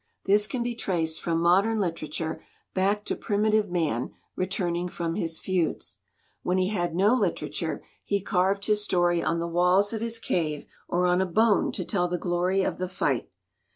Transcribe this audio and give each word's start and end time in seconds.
This 0.25 0.47
can 0.47 0.63
be 0.63 0.73
traced 0.73 1.21
from 1.21 1.39
modern 1.39 1.79
literature 1.79 2.41
back 2.73 3.05
to 3.05 3.15
primitive 3.15 3.69
man 3.69 4.09
returning 4.35 4.89
from 4.89 5.13
his 5.13 5.39
feuds. 5.39 5.99
When 6.41 6.57
he 6.57 6.69
had 6.69 6.95
no 6.95 7.13
literature, 7.13 7.83
he 8.03 8.19
carved 8.19 8.65
his 8.65 8.83
story 8.83 9.21
on 9.21 9.37
the 9.37 9.45
walls 9.45 9.93
of 9.93 10.01
his 10.01 10.17
cave 10.17 10.65
or 10.87 11.05
on 11.05 11.21
a 11.21 11.27
bone 11.27 11.71
to 11.73 11.85
tell 11.85 12.07
the 12.07 12.17
glory 12.17 12.63
of 12.63 12.79
the 12.79 12.89
fight. 12.89 13.29